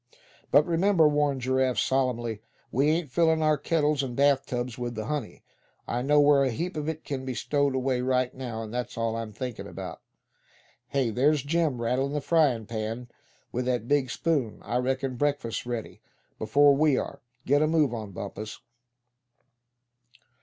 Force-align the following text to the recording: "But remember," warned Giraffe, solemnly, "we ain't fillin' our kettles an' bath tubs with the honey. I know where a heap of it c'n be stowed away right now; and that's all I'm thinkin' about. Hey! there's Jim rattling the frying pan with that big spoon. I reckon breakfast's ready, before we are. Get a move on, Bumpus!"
"But 0.49 0.65
remember," 0.65 1.07
warned 1.07 1.41
Giraffe, 1.41 1.77
solemnly, 1.77 2.41
"we 2.71 2.87
ain't 2.89 3.11
fillin' 3.11 3.43
our 3.43 3.55
kettles 3.55 4.03
an' 4.03 4.15
bath 4.15 4.47
tubs 4.47 4.75
with 4.75 4.95
the 4.95 5.05
honey. 5.05 5.43
I 5.87 6.01
know 6.01 6.19
where 6.19 6.43
a 6.43 6.49
heap 6.49 6.75
of 6.75 6.89
it 6.89 7.05
c'n 7.05 7.23
be 7.23 7.35
stowed 7.35 7.75
away 7.75 8.01
right 8.01 8.33
now; 8.33 8.63
and 8.63 8.73
that's 8.73 8.97
all 8.97 9.15
I'm 9.15 9.31
thinkin' 9.31 9.67
about. 9.67 10.01
Hey! 10.87 11.11
there's 11.11 11.43
Jim 11.43 11.79
rattling 11.79 12.13
the 12.13 12.19
frying 12.21 12.65
pan 12.65 13.09
with 13.51 13.65
that 13.65 13.87
big 13.87 14.09
spoon. 14.09 14.57
I 14.63 14.77
reckon 14.77 15.17
breakfast's 15.17 15.67
ready, 15.67 16.01
before 16.39 16.75
we 16.75 16.97
are. 16.97 17.21
Get 17.45 17.61
a 17.61 17.67
move 17.67 17.93
on, 17.93 18.11
Bumpus!" 18.11 18.59